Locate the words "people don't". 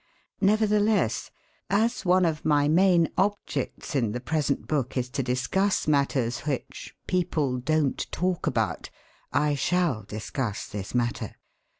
7.05-8.11